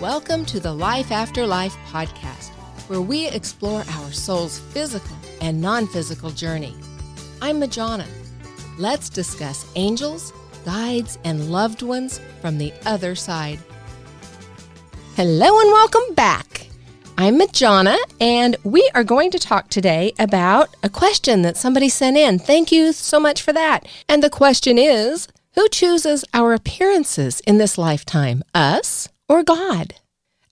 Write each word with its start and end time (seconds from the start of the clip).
Welcome 0.00 0.44
to 0.46 0.60
the 0.60 0.74
Life 0.74 1.10
After 1.10 1.46
Life 1.46 1.74
podcast, 1.86 2.50
where 2.90 3.00
we 3.00 3.28
explore 3.28 3.82
our 3.92 4.12
soul's 4.12 4.58
physical 4.58 5.16
and 5.40 5.58
non 5.58 5.86
physical 5.86 6.28
journey. 6.28 6.76
I'm 7.40 7.58
Majana. 7.58 8.04
Let's 8.76 9.08
discuss 9.08 9.64
angels, 9.74 10.34
guides, 10.66 11.18
and 11.24 11.50
loved 11.50 11.80
ones 11.80 12.20
from 12.42 12.58
the 12.58 12.74
other 12.84 13.14
side. 13.14 13.58
Hello 15.14 15.60
and 15.60 15.70
welcome 15.70 16.14
back. 16.14 16.66
I'm 17.16 17.40
Majana, 17.40 17.96
and 18.20 18.54
we 18.64 18.90
are 18.94 19.02
going 19.02 19.30
to 19.30 19.38
talk 19.38 19.70
today 19.70 20.12
about 20.18 20.76
a 20.82 20.90
question 20.90 21.40
that 21.40 21.56
somebody 21.56 21.88
sent 21.88 22.18
in. 22.18 22.38
Thank 22.38 22.70
you 22.70 22.92
so 22.92 23.18
much 23.18 23.40
for 23.40 23.54
that. 23.54 23.86
And 24.10 24.22
the 24.22 24.28
question 24.28 24.76
is 24.76 25.26
Who 25.54 25.66
chooses 25.70 26.22
our 26.34 26.52
appearances 26.52 27.40
in 27.46 27.56
this 27.56 27.78
lifetime, 27.78 28.42
us 28.54 29.08
or 29.28 29.42
God? 29.42 29.94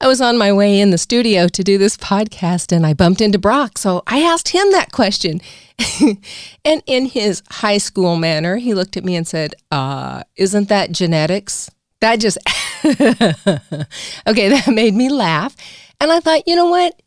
I 0.00 0.06
was 0.06 0.20
on 0.20 0.36
my 0.36 0.52
way 0.52 0.80
in 0.80 0.90
the 0.90 0.98
studio 0.98 1.48
to 1.48 1.64
do 1.64 1.78
this 1.78 1.96
podcast 1.96 2.72
and 2.72 2.84
I 2.84 2.92
bumped 2.92 3.20
into 3.20 3.38
Brock, 3.38 3.78
so 3.78 4.02
I 4.06 4.20
asked 4.20 4.48
him 4.48 4.70
that 4.72 4.92
question. 4.92 5.40
and 6.64 6.82
in 6.86 7.06
his 7.06 7.42
high 7.50 7.78
school 7.78 8.16
manner, 8.16 8.56
he 8.56 8.74
looked 8.74 8.96
at 8.96 9.04
me 9.04 9.16
and 9.16 9.26
said, 9.26 9.54
uh, 9.70 10.22
Isn't 10.36 10.68
that 10.68 10.92
genetics? 10.92 11.70
That 12.00 12.16
just, 12.16 12.38
okay, 12.84 14.48
that 14.48 14.68
made 14.68 14.94
me 14.94 15.08
laugh. 15.08 15.56
And 16.00 16.12
I 16.12 16.20
thought, 16.20 16.46
you 16.46 16.54
know 16.54 16.68
what? 16.68 17.00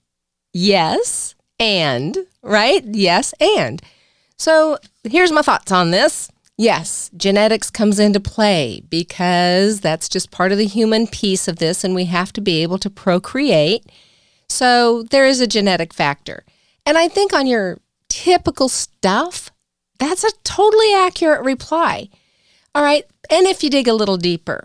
Yes, 0.54 1.36
and, 1.60 2.18
right? 2.42 2.84
Yes, 2.84 3.34
and. 3.40 3.82
So 4.38 4.80
here's 5.04 5.32
my 5.32 5.42
thoughts 5.44 5.72
on 5.72 5.92
this. 5.92 6.32
Yes, 6.58 7.12
genetics 7.16 7.70
comes 7.70 8.00
into 8.00 8.20
play 8.20 8.82
because 8.90 9.80
that's 9.80 10.10
just 10.10 10.32
part 10.32 10.52
of 10.52 10.58
the 10.58 10.66
human 10.66 11.06
piece 11.06 11.48
of 11.48 11.58
this, 11.58 11.84
and 11.84 11.94
we 11.94 12.06
have 12.06 12.34
to 12.34 12.42
be 12.42 12.64
able 12.64 12.80
to 12.80 12.90
procreate. 12.90 13.86
So 14.50 15.04
there 15.04 15.28
is 15.28 15.40
a 15.40 15.46
genetic 15.46 15.94
factor. 15.94 16.44
And 16.84 16.98
I 16.98 17.10
think 17.10 17.32
on 17.32 17.46
your 17.46 17.80
typical 18.10 18.70
stuff, 18.70 19.52
that's 20.00 20.24
a 20.24 20.32
totally 20.44 20.94
accurate 20.96 21.44
reply. 21.44 22.10
All 22.74 22.84
right. 22.84 23.06
And 23.30 23.46
if 23.46 23.64
you 23.64 23.70
dig 23.70 23.88
a 23.88 23.94
little 23.94 24.18
deeper, 24.18 24.64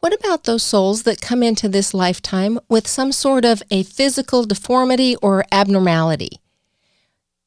what 0.00 0.12
about 0.12 0.44
those 0.44 0.62
souls 0.62 1.02
that 1.02 1.20
come 1.20 1.42
into 1.42 1.68
this 1.68 1.94
lifetime 1.94 2.60
with 2.68 2.86
some 2.86 3.10
sort 3.10 3.44
of 3.44 3.62
a 3.72 3.82
physical 3.82 4.44
deformity 4.44 5.16
or 5.16 5.44
abnormality? 5.50 6.40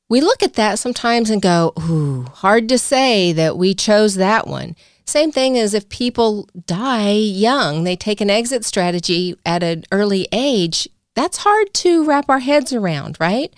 We 0.09 0.21
look 0.21 0.41
at 0.41 0.55
that 0.55 0.79
sometimes 0.79 1.29
and 1.29 1.41
go, 1.41 1.71
ooh, 1.79 2.23
hard 2.23 2.67
to 2.69 2.79
say 2.79 3.31
that 3.33 3.57
we 3.57 3.75
chose 3.75 4.15
that 4.15 4.47
one. 4.47 4.75
Same 5.05 5.31
thing 5.31 5.57
as 5.57 5.73
if 5.73 5.89
people 5.89 6.49
die 6.65 7.11
young, 7.11 7.83
they 7.83 7.95
take 7.95 8.19
an 8.19 8.30
exit 8.30 8.65
strategy 8.65 9.35
at 9.45 9.63
an 9.63 9.85
early 9.91 10.27
age. 10.31 10.87
That's 11.15 11.37
hard 11.37 11.73
to 11.75 12.03
wrap 12.05 12.30
our 12.30 12.39
heads 12.39 12.73
around, 12.73 13.17
right? 13.19 13.53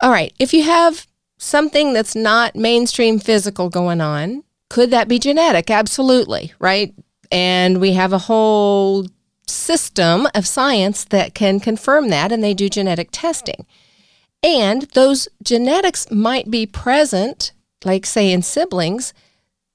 All 0.00 0.10
right, 0.10 0.32
if 0.38 0.52
you 0.52 0.64
have 0.64 1.06
something 1.38 1.92
that's 1.92 2.14
not 2.14 2.56
mainstream 2.56 3.18
physical 3.18 3.70
going 3.70 4.00
on, 4.00 4.44
could 4.70 4.90
that 4.90 5.08
be 5.08 5.18
genetic? 5.18 5.70
Absolutely, 5.70 6.52
right? 6.58 6.94
And 7.30 7.80
we 7.80 7.92
have 7.92 8.12
a 8.12 8.18
whole 8.18 9.06
system 9.46 10.26
of 10.34 10.46
science 10.46 11.04
that 11.06 11.34
can 11.34 11.60
confirm 11.60 12.08
that, 12.08 12.32
and 12.32 12.42
they 12.42 12.54
do 12.54 12.68
genetic 12.68 13.08
testing. 13.12 13.66
And 14.44 14.82
those 14.92 15.26
genetics 15.42 16.10
might 16.10 16.50
be 16.50 16.66
present, 16.66 17.52
like, 17.82 18.04
say, 18.04 18.30
in 18.30 18.42
siblings. 18.42 19.14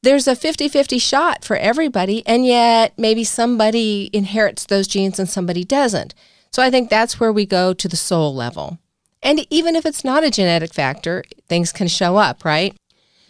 There's 0.04 0.28
a 0.28 0.36
50 0.36 0.70
50 0.70 1.00
shot 1.00 1.44
for 1.44 1.58
everybody, 1.58 2.26
and 2.28 2.46
yet 2.46 2.94
maybe 2.96 3.24
somebody 3.24 4.12
inherits 4.14 4.66
those 4.66 4.88
genes 4.88 5.18
and 5.18 5.28
somebody 5.28 5.64
doesn't. 5.64 6.14
So 6.52 6.62
I 6.62 6.70
think 6.70 6.90
that's 6.90 7.20
where 7.20 7.34
we 7.34 7.48
go 7.48 7.74
to 7.74 7.88
the 7.88 7.98
soul 7.98 8.34
level. 8.34 8.78
And 9.24 9.46
even 9.50 9.76
if 9.76 9.88
it's 9.88 10.06
not 10.06 10.24
a 10.24 10.32
genetic 10.32 10.74
factor, 10.74 11.24
things 11.48 11.72
can 11.72 11.88
show 11.88 12.18
up, 12.18 12.46
right? 12.46 12.78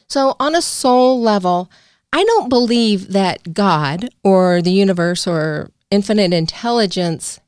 So, 0.07 0.35
on 0.39 0.55
a 0.55 0.61
soul 0.61 1.21
level, 1.21 1.71
I 2.11 2.23
don't 2.25 2.49
believe 2.49 3.13
that 3.13 3.53
God 3.53 4.09
or 4.23 4.61
the 4.61 4.71
universe 4.71 5.25
or 5.25 5.71
infinite 5.89 6.33
intelligence 6.33 7.39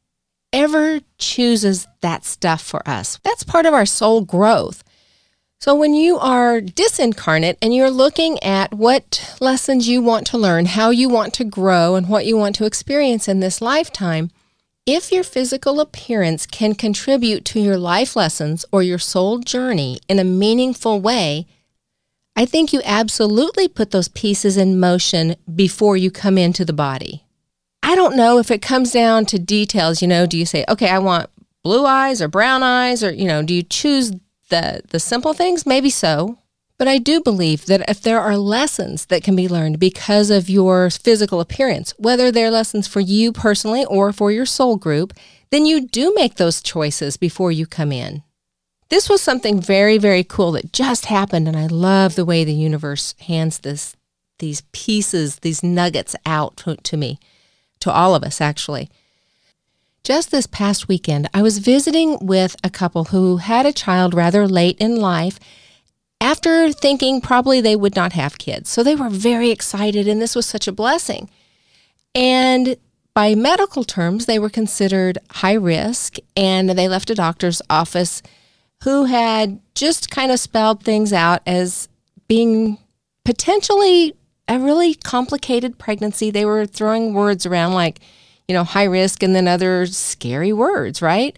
ever 0.54 1.00
chooses 1.18 1.88
that 2.02 2.26
stuff 2.26 2.62
for 2.62 2.88
us. 2.88 3.20
That's 3.24 3.44
part 3.44 3.66
of 3.66 3.74
our 3.74 3.86
soul 3.86 4.22
growth. 4.22 4.84
So, 5.60 5.76
when 5.76 5.94
you 5.94 6.18
are 6.18 6.60
disincarnate 6.60 7.58
and 7.62 7.76
you're 7.76 7.92
looking 7.92 8.42
at 8.42 8.74
what 8.74 9.38
lessons 9.40 9.88
you 9.88 10.02
want 10.02 10.26
to 10.28 10.38
learn, 10.38 10.66
how 10.66 10.90
you 10.90 11.08
want 11.08 11.36
to 11.36 11.44
grow, 11.44 11.94
and 11.94 12.10
what 12.10 12.26
you 12.26 12.36
want 12.36 12.56
to 12.56 12.66
experience 12.66 13.28
in 13.28 13.42
this 13.42 13.62
lifetime, 13.62 14.32
if 14.88 15.12
your 15.12 15.24
physical 15.24 15.80
appearance 15.80 16.48
can 16.48 16.74
contribute 16.74 17.46
to 17.46 17.60
your 17.60 17.78
life 17.78 18.16
lessons 18.16 18.66
or 18.72 18.82
your 18.82 18.98
soul 18.98 19.38
journey 19.38 20.00
in 20.10 20.18
a 20.18 20.24
meaningful 20.24 21.00
way, 21.00 21.46
I 22.36 22.46
think 22.46 22.74
you 22.74 22.82
absolutely 22.84 23.68
put 23.68 23.92
those 23.92 24.08
pieces 24.08 24.58
in 24.58 24.80
motion 24.80 25.36
before 25.54 25.96
you 25.96 26.10
come 26.10 26.40
into 26.40 26.66
the 26.66 26.74
body. 26.74 27.24
I 27.92 27.96
don't 27.96 28.16
know 28.16 28.40
if 28.40 28.50
it 28.52 28.62
comes 28.62 28.94
down 28.94 29.26
to 29.26 29.38
details, 29.38 30.02
you 30.02 30.08
know, 30.08 30.26
do 30.26 30.38
you 30.38 30.46
say, 30.46 30.64
okay, 30.70 30.90
I 30.90 31.00
want 31.00 31.30
blue 31.62 31.86
eyes 31.86 32.22
or 32.22 32.30
brown 32.30 32.64
eyes 32.64 33.04
or, 33.04 33.12
you 33.12 33.28
know, 33.28 33.44
do 33.44 33.54
you 33.54 33.64
choose 33.64 34.14
the 34.48 34.82
the 34.88 35.00
simple 35.00 35.34
things? 35.34 35.66
Maybe 35.66 35.90
so. 35.90 36.38
But 36.78 36.88
I 36.88 37.00
do 37.00 37.20
believe 37.20 37.66
that 37.66 37.84
if 37.90 38.00
there 38.00 38.22
are 38.22 38.38
lessons 38.38 39.08
that 39.08 39.26
can 39.26 39.36
be 39.36 39.50
learned 39.50 39.78
because 39.78 40.30
of 40.30 40.50
your 40.50 40.90
physical 40.90 41.42
appearance, 41.42 41.94
whether 41.98 42.32
they're 42.32 42.50
lessons 42.50 42.88
for 42.88 43.02
you 43.02 43.34
personally 43.34 43.84
or 43.84 44.14
for 44.14 44.32
your 44.32 44.46
soul 44.46 44.78
group, 44.78 45.12
then 45.50 45.66
you 45.66 45.86
do 45.86 46.14
make 46.16 46.36
those 46.36 46.62
choices 46.62 47.18
before 47.18 47.52
you 47.52 47.68
come 47.68 47.92
in. 47.92 48.24
This 48.88 49.10
was 49.10 49.22
something 49.22 49.60
very, 49.60 49.98
very 49.98 50.24
cool 50.24 50.54
that 50.54 50.72
just 50.72 51.08
happened, 51.08 51.46
and 51.46 51.58
I 51.58 51.68
love 51.68 52.16
the 52.16 52.24
way 52.24 52.46
the 52.46 52.54
universe 52.54 53.16
hands 53.20 53.60
this, 53.60 53.98
these 54.40 54.62
pieces, 54.72 55.40
these 55.40 55.62
nuggets 55.62 56.16
out 56.26 56.56
to, 56.58 56.78
to 56.78 56.96
me 56.96 57.20
to 57.82 57.92
all 57.92 58.16
of 58.16 58.24
us, 58.24 58.42
actually. 58.42 58.90
Just 60.04 60.32
this 60.32 60.48
past 60.48 60.88
weekend, 60.88 61.30
I 61.34 61.42
was 61.42 61.60
visiting 61.60 62.18
with 62.26 62.56
a 62.64 62.70
couple 62.70 63.06
who 63.06 63.38
had 63.38 63.66
a 63.66 63.74
child 63.74 64.14
rather 64.14 64.48
late 64.48 64.78
in 64.80 64.96
life 64.96 65.40
after 66.20 66.72
thinking 66.72 67.22
probably 67.22 67.62
they 67.62 67.76
would 67.76 67.96
not 67.96 68.14
have 68.14 68.38
kids. 68.38 68.70
So 68.70 68.84
they 68.84 68.96
were 68.96 69.10
very 69.10 69.50
excited, 69.50 70.08
and 70.08 70.22
this 70.22 70.36
was 70.36 70.46
such 70.46 70.68
a 70.68 70.72
blessing. 70.72 71.30
And 72.16 72.78
by 73.14 73.36
medical 73.36 73.84
terms, 73.84 74.26
they 74.26 74.40
were 74.40 74.50
considered 74.50 75.18
high 75.30 75.54
risk, 75.54 76.18
and 76.36 76.70
they 76.70 76.88
left 76.88 77.10
a 77.10 77.16
doctor's 77.16 77.62
office 77.70 78.22
who 78.84 79.06
had 79.06 79.60
just 79.76 80.10
kind 80.10 80.32
of 80.32 80.40
spelled 80.40 80.84
things 80.84 81.14
out 81.14 81.42
as 81.46 81.90
being 82.28 82.78
potentially 83.26 84.16
a 84.48 84.60
really 84.60 84.96
complicated 84.96 85.78
pregnancy. 85.78 86.32
They 86.32 86.46
were 86.46 86.66
throwing 86.66 87.14
words 87.14 87.46
around 87.46 87.74
like, 87.74 88.00
you 88.48 88.54
know, 88.54 88.64
high 88.64 88.84
risk 88.86 89.24
and 89.24 89.36
then 89.36 89.48
other 89.48 89.86
scary 89.86 90.52
words, 90.52 91.02
right? 91.02 91.38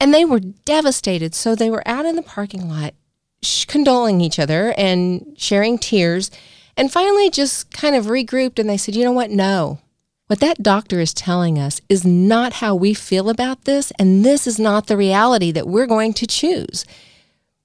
And 0.00 0.12
they 0.12 0.24
were 0.24 0.40
devastated. 0.40 1.34
So 1.34 1.54
they 1.54 1.70
were 1.70 1.86
out 1.86 2.06
in 2.06 2.16
the 2.16 2.22
parking 2.22 2.68
lot 2.68 2.94
condoling 3.42 4.20
each 4.20 4.38
other 4.38 4.74
and 4.76 5.34
sharing 5.36 5.78
tears. 5.78 6.30
And 6.76 6.92
finally, 6.92 7.30
just 7.30 7.70
kind 7.70 7.94
of 7.94 8.06
regrouped 8.06 8.58
and 8.58 8.68
they 8.68 8.76
said, 8.76 8.94
you 8.94 9.04
know 9.04 9.12
what? 9.12 9.30
No. 9.30 9.80
What 10.26 10.40
that 10.40 10.62
doctor 10.62 11.00
is 11.00 11.14
telling 11.14 11.58
us 11.58 11.80
is 11.88 12.04
not 12.04 12.54
how 12.54 12.74
we 12.74 12.92
feel 12.92 13.30
about 13.30 13.64
this. 13.64 13.92
And 13.98 14.24
this 14.24 14.46
is 14.46 14.58
not 14.58 14.86
the 14.86 14.96
reality 14.96 15.50
that 15.52 15.66
we're 15.66 15.86
going 15.86 16.12
to 16.14 16.26
choose. 16.26 16.84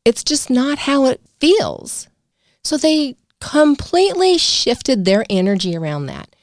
It's 0.05 0.23
just 0.23 0.49
not 0.49 0.79
how 0.79 1.05
it 1.05 1.22
feels. 1.39 2.07
So 2.63 2.77
they 2.77 3.17
completely 3.43 4.37
shifted 4.37 5.03
their 5.03 5.25
energy 5.29 5.75
around 5.75 6.05
that. 6.05 6.33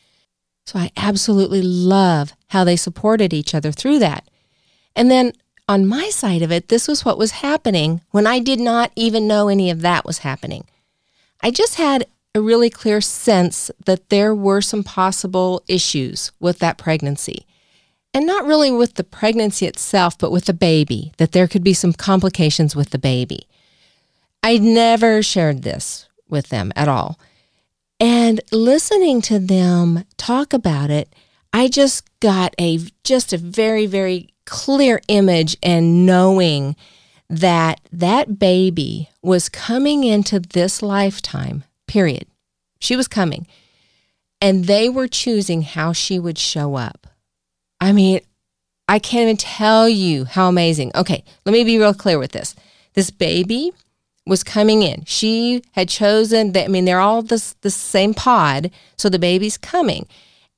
So 0.67 0.79
I 0.79 0.91
absolutely 0.99 1.63
love 1.63 2.35
how 2.49 2.63
they 2.63 2.77
supported 2.77 3.33
each 3.33 3.55
other 3.55 3.73
through 3.73 4.01
that. 4.01 4.29
And 4.95 5.11
then 5.11 5.33
on 5.67 5.87
my 5.87 6.11
side 6.11 6.43
of 6.43 6.53
it, 6.53 6.69
this 6.69 6.87
was 6.87 7.03
what 7.03 7.17
was 7.17 7.31
happening 7.31 8.03
when 8.11 8.27
I 8.27 8.39
did 8.39 8.61
not 8.61 8.93
even 8.97 9.27
know 9.27 9.49
any 9.49 9.71
of 9.71 9.81
that 9.81 10.05
was 10.05 10.19
happening. 10.19 10.67
I 11.43 11.51
just 11.51 11.77
had 11.77 12.05
a 12.35 12.43
really 12.43 12.69
clear 12.69 13.01
sense 13.01 13.71
that 13.87 14.11
there 14.11 14.35
were 14.35 14.61
some 14.61 14.85
possible 14.85 15.63
issues 15.67 16.33
with 16.39 16.59
that 16.59 16.77
pregnancy. 16.77 17.47
And 18.13 18.27
not 18.27 18.45
really 18.45 18.71
with 18.71 18.97
the 18.97 19.05
pregnancy 19.05 19.65
itself, 19.65 20.19
but 20.19 20.33
with 20.33 20.45
the 20.45 20.53
baby, 20.53 21.13
that 21.17 21.33
there 21.33 21.49
could 21.49 21.65
be 21.65 21.73
some 21.73 21.95
complications 21.95 22.77
with 22.77 22.91
the 22.91 22.99
baby. 22.99 23.49
I 24.43 24.59
never 24.59 25.23
shared 25.23 25.63
this 25.63 26.10
with 26.31 26.49
them 26.49 26.73
at 26.77 26.89
all. 26.89 27.19
And 27.99 28.41
listening 28.51 29.21
to 29.23 29.39
them 29.39 30.05
talk 30.17 30.53
about 30.53 30.91
it, 30.91 31.15
I 31.53 31.69
just 31.69 32.05
got 32.21 32.55
a 32.59 32.81
just 33.05 33.33
a 33.33 33.39
very 33.39 33.87
very 33.87 34.29
clear 34.47 35.01
image 35.09 35.57
and 35.63 36.07
knowing 36.07 36.77
that 37.29 37.81
that 37.93 38.39
baby 38.39 39.09
was 39.23 39.49
coming 39.49 40.03
into 40.05 40.41
this 40.41 40.83
lifetime. 40.83 41.65
Period. 41.87 42.27
She 42.81 42.97
was 42.97 43.07
coming. 43.07 43.47
And 44.41 44.65
they 44.65 44.89
were 44.89 45.07
choosing 45.07 45.63
how 45.63 45.93
she 45.93 46.19
would 46.19 46.39
show 46.39 46.75
up. 46.75 47.07
I 47.81 47.93
mean, 47.93 48.21
I 48.89 48.99
can't 48.99 49.23
even 49.23 49.37
tell 49.37 49.89
you 49.89 50.25
how 50.25 50.49
amazing. 50.49 50.91
Okay, 50.95 51.23
let 51.45 51.53
me 51.53 51.63
be 51.63 51.79
real 51.79 51.95
clear 51.95 52.19
with 52.19 52.33
this. 52.33 52.57
This 52.95 53.11
baby 53.11 53.73
was 54.27 54.45
coming 54.45 54.83
in. 54.83 55.05
She 55.07 55.63
had 55.73 55.89
chosen 55.89 56.53
that 56.53 56.65
I 56.65 56.69
mean 56.69 56.85
they're 56.85 57.01
all 57.01 57.23
this 57.23 57.55
the 57.63 57.71
same 57.71 58.15
pod, 58.15 58.71
so 58.97 59.09
the 59.09 59.19
baby's 59.19 59.59
coming. 59.59 60.07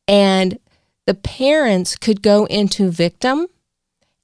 And 0.09 0.59
the 1.07 1.15
parents 1.15 1.97
could 1.97 2.23
go 2.23 2.45
into 2.47 2.91
victim 2.91 3.47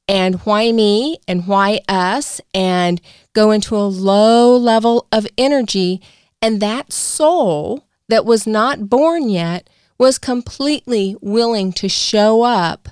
and 0.06 0.36
why 0.36 0.72
me 0.72 1.18
and 1.28 1.46
why 1.46 1.80
us 1.88 2.40
and 2.54 3.00
go 3.34 3.50
into 3.50 3.76
a 3.76 3.86
low 3.86 4.56
level 4.56 5.06
of 5.12 5.26
energy 5.36 6.00
and 6.40 6.60
that 6.60 6.92
soul 6.92 7.84
that 8.08 8.24
was 8.24 8.46
not 8.46 8.88
born 8.88 9.28
yet 9.28 9.68
was 9.98 10.18
completely 10.18 11.16
willing 11.20 11.72
to 11.72 11.88
show 11.88 12.42
up 12.42 12.88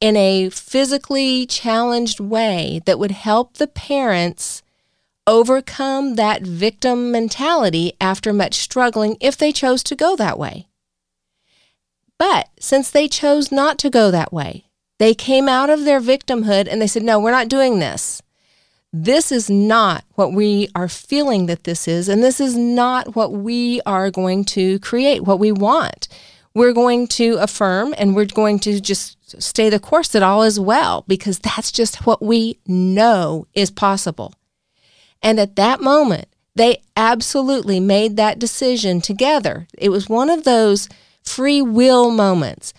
in 0.00 0.16
a 0.16 0.48
physically 0.50 1.46
challenged 1.46 2.20
way 2.20 2.80
that 2.86 2.98
would 2.98 3.10
help 3.10 3.54
the 3.54 3.66
parents 3.66 4.62
overcome 5.30 6.16
that 6.16 6.42
victim 6.42 7.12
mentality 7.12 7.92
after 8.00 8.32
much 8.32 8.54
struggling 8.54 9.16
if 9.20 9.36
they 9.36 9.52
chose 9.52 9.84
to 9.84 9.94
go 9.94 10.16
that 10.16 10.38
way. 10.38 10.66
But 12.18 12.48
since 12.58 12.90
they 12.90 13.06
chose 13.06 13.52
not 13.52 13.78
to 13.78 13.90
go 13.90 14.10
that 14.10 14.32
way, 14.32 14.64
they 14.98 15.14
came 15.14 15.48
out 15.48 15.70
of 15.70 15.84
their 15.84 16.00
victimhood 16.00 16.66
and 16.68 16.82
they 16.82 16.88
said, 16.88 17.04
No, 17.04 17.20
we're 17.20 17.30
not 17.30 17.48
doing 17.48 17.78
this. 17.78 18.20
This 18.92 19.30
is 19.30 19.48
not 19.48 20.04
what 20.16 20.32
we 20.32 20.68
are 20.74 20.88
feeling 20.88 21.46
that 21.46 21.62
this 21.62 21.86
is, 21.86 22.08
and 22.08 22.24
this 22.24 22.40
is 22.40 22.56
not 22.56 23.14
what 23.14 23.32
we 23.32 23.80
are 23.86 24.10
going 24.10 24.44
to 24.46 24.80
create, 24.80 25.22
what 25.22 25.38
we 25.38 25.52
want. 25.52 26.08
We're 26.54 26.72
going 26.72 27.06
to 27.06 27.34
affirm 27.34 27.94
and 27.96 28.16
we're 28.16 28.24
going 28.24 28.58
to 28.60 28.80
just 28.80 29.40
stay 29.40 29.70
the 29.70 29.78
course 29.78 30.08
that 30.08 30.24
all 30.24 30.42
is 30.42 30.58
well 30.58 31.04
because 31.06 31.38
that's 31.38 31.70
just 31.70 32.04
what 32.04 32.20
we 32.20 32.58
know 32.66 33.46
is 33.54 33.70
possible. 33.70 34.34
And 35.22 35.38
at 35.38 35.56
that 35.56 35.80
moment, 35.80 36.28
they 36.54 36.82
absolutely 36.96 37.80
made 37.80 38.16
that 38.16 38.38
decision 38.38 39.00
together. 39.00 39.66
It 39.78 39.90
was 39.90 40.08
one 40.08 40.30
of 40.30 40.44
those 40.44 40.88
free 41.22 41.62
will 41.62 42.10
moments. 42.10 42.72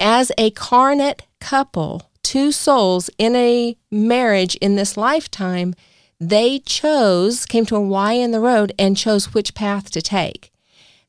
As 0.00 0.32
a 0.38 0.50
carnate 0.52 1.22
couple, 1.40 2.10
two 2.22 2.52
souls 2.52 3.10
in 3.18 3.34
a 3.34 3.76
marriage 3.90 4.54
in 4.56 4.76
this 4.76 4.96
lifetime, 4.96 5.74
they 6.20 6.58
chose, 6.60 7.46
came 7.46 7.66
to 7.66 7.76
a 7.76 7.80
Y 7.80 8.12
in 8.12 8.32
the 8.32 8.40
road 8.40 8.72
and 8.78 8.96
chose 8.96 9.34
which 9.34 9.54
path 9.54 9.90
to 9.92 10.02
take. 10.02 10.52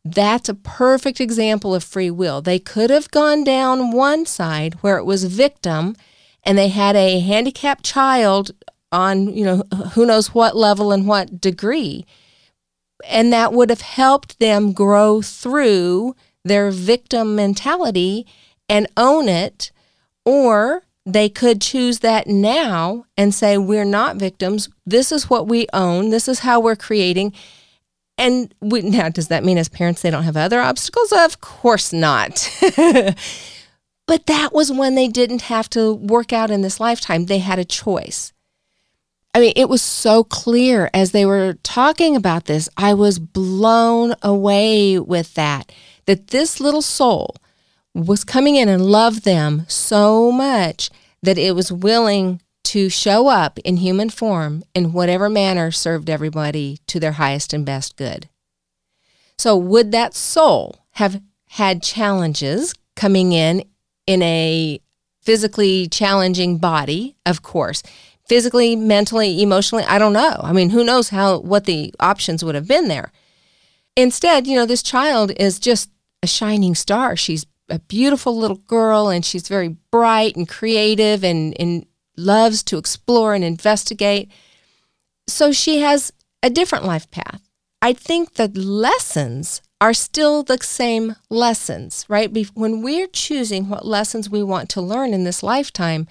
That's 0.06 0.50
a 0.50 0.54
perfect 0.54 1.20
example 1.20 1.76
of 1.76 1.84
free 1.84 2.12
will. 2.12 2.42
They 2.42 2.60
could 2.60 2.90
have 2.90 3.12
gone 3.12 3.44
down 3.44 3.92
one 3.92 4.26
side 4.26 4.76
where 4.76 4.98
it 4.98 5.04
was 5.04 5.26
victim 5.26 5.96
and 6.44 6.58
they 6.58 6.70
had 6.70 6.96
a 6.96 7.20
handicapped 7.20 7.84
child 7.84 8.52
on, 8.92 9.34
you 9.34 9.46
know, 9.46 9.64
who 9.94 10.06
knows 10.06 10.34
what 10.34 10.56
level 10.56 10.92
and 10.92 11.08
what 11.08 11.40
degree. 11.40 12.06
And 13.08 13.32
that 13.32 13.54
would 13.54 13.70
have 13.70 13.82
helped 13.82 14.40
them 14.40 14.74
grow 14.74 15.22
through 15.22 16.16
their 16.44 16.72
victim 16.72 17.36
mentality 17.36 18.28
and 18.68 18.88
own 18.98 19.30
it. 19.30 19.72
Or 20.26 20.84
they 21.06 21.30
could 21.30 21.62
choose 21.62 22.00
that 22.00 22.28
now 22.28 23.06
and 23.18 23.34
say, 23.34 23.58
we're 23.58 23.86
not 23.86 24.18
victims. 24.18 24.70
This 24.86 25.12
is 25.12 25.30
what 25.30 25.48
we 25.48 25.68
own. 25.74 26.10
This 26.10 26.28
is 26.28 26.40
how 26.40 26.60
we're 26.60 26.76
creating. 26.76 27.34
And 28.18 28.54
we, 28.60 28.82
now, 28.82 29.10
does 29.10 29.30
that 29.30 29.46
mean 29.46 29.58
as 29.58 29.70
parents 29.70 30.02
they 30.02 30.12
don't 30.12 30.24
have 30.24 30.38
other 30.38 30.60
obstacles? 30.60 31.12
Of 31.12 31.40
course 31.40 31.94
not. 31.94 32.52
but 34.08 34.26
that 34.26 34.50
was 34.52 34.72
when 34.72 34.96
they 34.96 35.08
didn't 35.08 35.44
have 35.44 35.70
to 35.72 35.94
work 35.94 36.34
out 36.34 36.52
in 36.52 36.62
this 36.62 36.80
lifetime. 36.80 37.26
They 37.26 37.40
had 37.40 37.60
a 37.60 37.66
choice. 37.66 38.34
I 39.34 39.40
mean, 39.40 39.54
it 39.56 39.70
was 39.70 39.82
so 39.82 40.24
clear 40.24 40.90
as 40.94 41.12
they 41.12 41.26
were 41.26 41.54
talking 41.62 42.16
about 42.16 42.46
this. 42.46 42.68
I 42.76 42.94
was 42.94 43.20
blown 43.20 44.16
away 44.24 44.98
with 44.98 45.36
that, 45.36 45.72
that 46.06 46.28
this 46.28 46.60
little 46.60 46.82
soul 46.82 47.36
was 47.94 48.24
coming 48.24 48.56
in 48.56 48.70
and 48.70 48.86
loved 48.86 49.26
them 49.26 49.66
so 49.68 50.32
much 50.32 50.90
that 51.22 51.38
it 51.38 51.56
was 51.56 51.72
willing 51.72 52.42
to 52.64 52.90
show 52.90 53.28
up 53.28 53.60
in 53.60 53.78
human 53.78 54.10
form 54.10 54.64
in 54.74 54.94
whatever 54.94 55.30
manner 55.30 55.72
served 55.72 56.10
everybody 56.10 56.80
to 56.88 57.00
their 57.00 57.14
highest 57.14 57.54
and 57.54 57.66
best 57.66 57.98
good. 57.98 58.30
So, 59.38 59.56
would 59.56 59.92
that 59.92 60.14
soul 60.14 60.86
have 60.92 61.22
had 61.48 61.82
challenges 61.82 62.74
coming 62.96 63.32
in 63.32 63.64
in 64.06 64.22
a 64.22 64.82
physically 65.22 65.88
challenging 65.88 66.58
body? 66.58 67.16
Of 67.26 67.42
course 67.42 67.82
physically, 68.30 68.76
mentally, 68.76 69.42
emotionally. 69.42 69.84
I 69.86 69.98
don't 69.98 70.14
know. 70.14 70.40
I 70.42 70.54
mean, 70.54 70.70
who 70.70 70.84
knows 70.84 71.10
how 71.10 71.40
what 71.40 71.66
the 71.66 71.94
options 72.00 72.44
would 72.44 72.56
have 72.56 72.68
been 72.68 72.88
there. 72.88 73.12
Instead, 73.98 74.48
you 74.48 74.56
know, 74.56 74.66
this 74.66 74.84
child 74.84 75.32
is 75.38 75.60
just 75.60 75.90
a 76.24 76.28
shining 76.28 76.76
star. 76.76 77.16
She's 77.16 77.46
a 77.70 77.80
beautiful 77.80 78.38
little 78.38 78.58
girl 78.58 79.10
and 79.10 79.26
she's 79.26 79.48
very 79.48 79.78
bright 79.92 80.36
and 80.36 80.48
creative 80.48 81.24
and, 81.24 81.60
and 81.60 81.86
loves 82.16 82.64
to 82.64 82.78
explore 82.78 83.34
and 83.34 83.44
investigate. 83.44 84.32
So 85.28 85.52
she 85.52 85.80
has 85.82 86.14
a 86.42 86.50
different 86.50 86.86
life 86.86 87.10
path. 87.12 87.42
I 87.82 87.94
think 87.94 88.34
the 88.34 88.48
lessons 88.48 89.62
are 89.82 89.94
still 89.94 90.44
the 90.44 90.58
same 90.62 91.16
lessons, 91.30 92.06
right? 92.10 92.36
When 92.54 92.82
we're 92.82 93.08
choosing 93.08 93.70
what 93.70 93.86
lessons 93.86 94.30
we 94.30 94.44
want 94.44 94.70
to 94.72 94.82
learn 94.82 95.14
in 95.14 95.24
this 95.24 95.42
lifetime, 95.42 96.08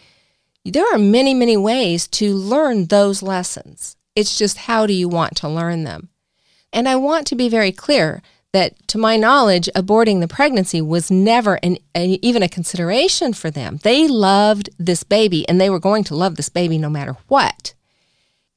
there 0.65 0.93
are 0.93 0.99
many, 0.99 1.35
many 1.35 1.57
ways 1.57 2.07
to 2.09 2.35
learn 2.35 2.87
those 2.87 3.23
lessons. 3.23 3.97
It's 4.15 4.37
just 4.37 4.59
how 4.59 4.87
do 4.87 4.93
you 4.93 5.09
want 5.09 5.37
to 5.37 5.49
learn 5.49 5.85
them? 5.85 6.09
And 6.73 6.89
I 6.89 6.97
want 6.97 7.27
to 7.29 7.37
be 7.37 7.49
very 7.49 7.73
clear 7.73 8.23
that, 8.53 8.89
to 8.89 8.99
my 8.99 9.17
knowledge, 9.17 9.69
aborting 9.75 10.21
the 10.21 10.29
pregnancy 10.29 10.81
was 10.81 11.11
never 11.11 11.55
an, 11.63 11.79
even 11.95 12.43
a 12.43 12.49
consideration 12.49 13.33
for 13.33 13.51
them. 13.51 13.79
They 13.83 14.09
loved 14.09 14.71
this 14.79 15.03
baby 15.03 15.49
and 15.49 15.61
they 15.61 15.71
were 15.71 15.79
going 15.79 16.05
to 16.05 16.17
love 16.17 16.37
this 16.37 16.49
baby 16.49 16.79
no 16.79 16.91
matter 16.91 17.17
what. 17.29 17.75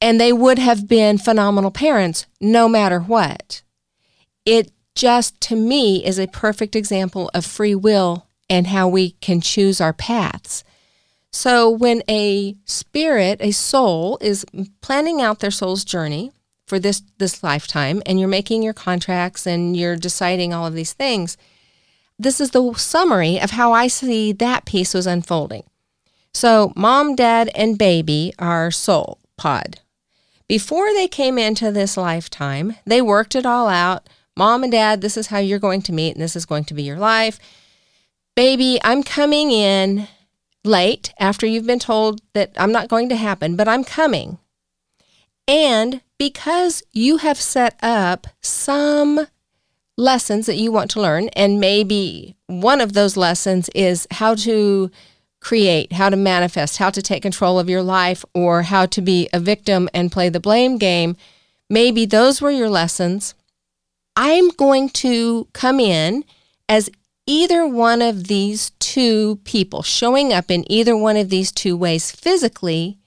And 0.01 0.19
they 0.19 0.33
would 0.33 0.57
have 0.59 0.88
been 0.88 1.18
phenomenal 1.18 1.71
parents 1.71 2.25
no 2.39 2.68
matter 2.68 3.00
what. 3.00 3.62
It 4.45 4.71
just, 4.95 5.39
to 5.42 5.56
me, 5.56 6.03
is 6.03 6.19
a 6.19 6.27
perfect 6.27 6.75
example 6.75 7.30
of 7.33 7.45
free 7.45 7.75
will 7.75 8.27
and 8.50 8.68
how 8.68 8.88
we 8.88 9.12
can 9.21 9.39
choose 9.42 9.80
our 9.80 9.94
paths. 9.94 10.63
So 11.32 11.70
when 11.70 12.04
a 12.10 12.56
spirit, 12.66 13.40
a 13.42 13.52
soul, 13.52 14.18
is 14.22 14.46
planning 14.82 15.22
out 15.22 15.40
their 15.40 15.52
soul's 15.52 15.86
journey 15.86 16.32
for 16.66 16.78
this 16.80 17.02
this 17.18 17.44
lifetime, 17.44 18.02
and 18.06 18.20
you're 18.20 18.30
making 18.30 18.64
your 18.64 18.74
contracts 18.74 19.46
and 19.46 19.76
you're 19.76 19.96
deciding 19.96 20.54
all 20.54 20.66
of 20.66 20.74
these 20.74 20.94
things, 20.94 21.38
this 22.20 22.40
is 22.40 22.52
the 22.52 22.74
summary 22.76 23.40
of 23.40 23.52
how 23.52 23.72
I 23.72 23.88
see 23.88 24.32
that 24.34 24.66
piece 24.66 24.94
was 24.94 25.08
unfolding. 25.08 25.64
So 26.34 26.72
mom, 26.76 27.16
dad, 27.16 27.50
and 27.56 27.78
baby 27.78 28.34
are 28.40 28.72
soul 28.72 29.20
pod. 29.38 29.80
Before 30.48 30.94
they 30.94 31.08
came 31.08 31.38
into 31.38 31.72
this 31.72 31.98
lifetime, 31.98 32.76
they 32.86 33.02
worked 33.02 33.36
it 33.36 33.46
all 33.46 33.68
out. 33.68 34.08
Mom 34.36 34.64
and 34.64 34.72
dad, 34.72 35.02
this 35.02 35.18
is 35.18 35.28
how 35.28 35.40
you're 35.40 35.60
going 35.60 35.82
to 35.84 35.94
meet, 35.94 36.14
and 36.14 36.22
this 36.22 36.36
is 36.36 36.46
going 36.46 36.66
to 36.66 36.74
be 36.74 36.84
your 36.84 37.00
life. 37.00 37.40
Baby, 38.36 38.80
I'm 38.84 39.04
coming 39.04 39.52
in 39.52 40.08
late 40.63 41.13
after 41.20 41.46
you've 41.46 41.68
been 41.68 41.80
told 41.80 42.22
that 42.34 42.51
I'm 42.58 42.72
not 42.72 42.88
going 42.88 43.10
to 43.10 43.15
happen, 43.15 43.56
but 43.56 43.68
I'm 43.68 43.84
coming. 43.84 44.38
And 45.48 46.01
because 46.18 46.84
you 46.91 47.18
have 47.18 47.38
set 47.38 47.80
up 47.82 48.27
some 48.41 49.27
lessons 49.98 50.46
that 50.46 50.58
you 50.58 50.72
want 50.72 50.91
to 50.91 51.01
learn, 51.01 51.30
and 51.30 51.60
maybe 51.60 52.36
one 52.48 52.82
of 52.82 52.94
those 52.94 53.18
lessons 53.18 53.70
is 53.75 54.08
how 54.12 54.36
to 54.36 54.91
create, 55.39 55.94
how 55.94 56.10
to 56.10 56.15
manifest, 56.15 56.77
how 56.77 56.89
to 56.91 57.01
take 57.01 57.24
control 57.24 57.60
of 57.60 57.70
your 57.70 57.82
life, 57.82 58.24
or 58.34 58.62
how 58.63 58.86
to 58.86 59.01
be 59.01 59.27
a 59.34 59.39
victim 59.39 59.89
and 59.94 60.12
play 60.12 60.30
the 60.30 60.39
blame 60.39 60.77
game. 60.77 61.18
Maybe 61.70 62.06
those 62.06 62.41
were 62.41 62.51
your 62.51 62.70
lessons. 62.70 63.34
I'm 64.15 64.50
going 64.50 64.89
to 64.89 65.48
come 65.53 65.80
in 65.80 66.24
as 66.70 66.89
either 67.32 67.66
one 67.66 68.02
of 68.02 68.26
these 68.26 68.72
two 68.72 69.38
people 69.46 69.82
showing 69.82 70.34
up 70.34 70.52
in 70.52 70.70
either 70.70 70.98
one 70.98 71.16
of 71.16 71.30
these 71.30 71.50
two 71.50 71.78
ways 71.78 72.12
physically, 72.12 72.98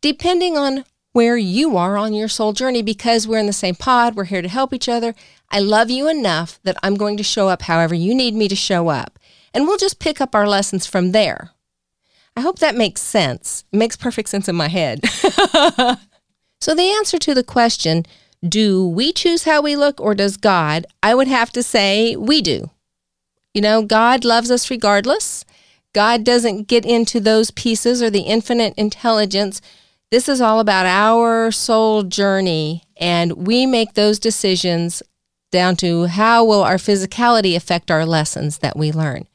depending 0.00 0.56
on 0.56 0.84
where 1.10 1.36
you 1.36 1.76
are 1.76 1.96
on 1.96 2.14
your 2.14 2.28
soul 2.28 2.52
journey, 2.52 2.80
because 2.80 3.26
we're 3.26 3.40
in 3.40 3.46
the 3.46 3.52
same 3.52 3.74
pod, 3.74 4.14
we're 4.14 4.24
here 4.24 4.40
to 4.40 4.48
help 4.48 4.72
each 4.72 4.88
other. 4.88 5.16
I 5.50 5.58
love 5.58 5.90
you 5.90 6.08
enough 6.08 6.60
that 6.62 6.76
I'm 6.84 6.94
going 6.94 7.16
to 7.16 7.24
show 7.24 7.48
up 7.48 7.62
however 7.62 7.92
you 7.92 8.14
need 8.14 8.34
me 8.34 8.46
to 8.46 8.54
show 8.54 8.88
up. 8.88 9.18
And 9.52 9.66
we'll 9.66 9.78
just 9.78 9.98
pick 9.98 10.20
up 10.20 10.32
our 10.32 10.46
lessons 10.46 10.86
from 10.86 11.10
there. 11.10 11.50
I 12.36 12.40
hope 12.40 12.60
that 12.60 12.76
makes 12.76 13.00
sense. 13.02 13.64
It 13.72 13.76
makes 13.78 13.96
perfect 13.96 14.28
sense 14.28 14.48
in 14.48 14.54
my 14.54 14.68
head. 14.68 15.04
so, 16.60 16.74
the 16.74 16.94
answer 16.96 17.18
to 17.18 17.34
the 17.34 17.44
question, 17.44 18.06
do 18.48 18.86
we 18.86 19.12
choose 19.12 19.42
how 19.42 19.60
we 19.60 19.74
look 19.74 20.00
or 20.00 20.14
does 20.14 20.36
God? 20.36 20.86
I 21.02 21.16
would 21.16 21.28
have 21.28 21.50
to 21.52 21.64
say 21.64 22.14
we 22.14 22.40
do. 22.40 22.70
You 23.54 23.60
know, 23.60 23.82
God 23.82 24.24
loves 24.24 24.50
us 24.50 24.70
regardless. 24.70 25.44
God 25.92 26.24
doesn't 26.24 26.68
get 26.68 26.86
into 26.86 27.20
those 27.20 27.50
pieces 27.50 28.02
or 28.02 28.08
the 28.08 28.22
infinite 28.22 28.72
intelligence. 28.76 29.60
This 30.10 30.28
is 30.28 30.40
all 30.40 30.60
about 30.60 30.86
our 30.86 31.50
soul 31.50 32.02
journey, 32.02 32.84
and 32.96 33.46
we 33.46 33.66
make 33.66 33.94
those 33.94 34.18
decisions 34.18 35.02
down 35.50 35.76
to 35.76 36.06
how 36.06 36.44
will 36.44 36.62
our 36.62 36.76
physicality 36.76 37.54
affect 37.54 37.90
our 37.90 38.06
lessons 38.06 38.58
that 38.58 38.76
we 38.76 38.90
learn. 38.90 39.26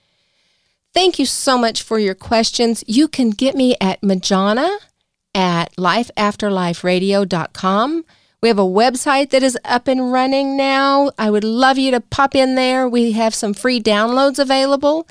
Thank 0.93 1.19
you 1.19 1.25
so 1.25 1.57
much 1.57 1.83
for 1.83 2.00
your 2.00 2.15
questions. 2.15 2.83
You 2.88 3.07
can 3.07 3.29
get 3.29 3.55
me 3.55 3.75
at 3.79 4.01
Majana 4.01 4.77
at 5.36 5.75
lifeafterliferadio.com. 5.75 8.05
We 8.41 8.50
have 8.50 8.60
a 8.60 8.63
website 8.63 9.32
that 9.32 9.44
is 9.44 9.58
up 9.65 9.88
and 9.88 10.12
running 10.12 10.56
now. 10.56 11.12
I 11.17 11.29
would 11.29 11.44
love 11.44 11.77
you 11.77 11.91
to 11.91 12.00
pop 12.00 12.36
in 12.36 12.56
there. 12.56 12.88
We 12.88 13.13
have 13.13 13.34
some 13.34 13.53
free 13.53 13.82
downloads 13.82 14.38
available 14.38 15.08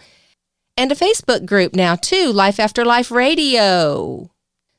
and 0.76 0.92
a 0.92 0.94
Facebook 0.94 1.46
group 1.46 1.74
now, 1.74 1.96
too 1.96 2.32
Life 2.32 2.60
After 2.60 2.84
Life 2.84 3.10
Radio. 3.10 4.30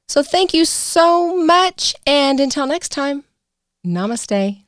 So 0.08 0.24
thank 0.24 0.54
you 0.54 0.64
so 0.64 1.36
much. 1.44 1.96
And 2.06 2.40
until 2.40 2.68
next 2.68 2.90
time, 2.90 3.26
namaste. 3.86 4.67